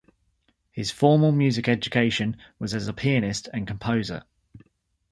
[0.71, 4.23] His formal music education was as a pianist and composer.